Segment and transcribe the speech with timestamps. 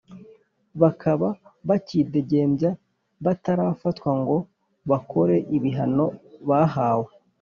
[0.81, 1.27] bakaba
[1.67, 2.71] bakidegembya
[3.25, 4.37] batarafatwa ngo
[4.89, 6.05] bakore ibihano
[6.49, 7.09] bahawe